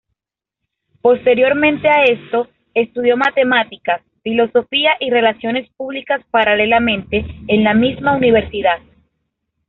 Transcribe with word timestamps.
Posteriormente 1.01 1.87
a 1.87 2.01
esto, 2.05 2.47
estudió 2.73 3.15
matemáticas, 3.17 4.01
filosofía 4.23 4.89
y 4.99 5.11
relaciones 5.11 5.69
públicas 5.77 6.21
paralelamente, 6.31 7.23
en 7.47 7.63
la 7.63 7.75
misma 7.75 8.15
universidad. 8.17 8.79